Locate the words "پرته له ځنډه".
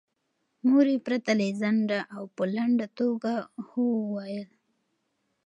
1.07-1.99